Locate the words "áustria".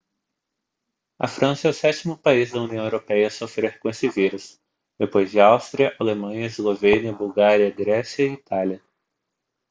5.39-5.95